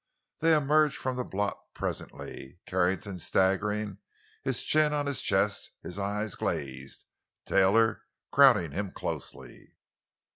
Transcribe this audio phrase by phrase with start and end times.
[0.39, 3.99] They emerged from the blot presently, Carrington staggering,
[4.41, 8.01] his chin on his chest, his eyes glazed—Taylor
[8.31, 9.75] crowding him closely.